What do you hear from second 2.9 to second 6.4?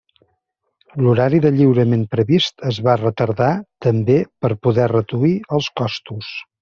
retardar també per poder reduir els costos.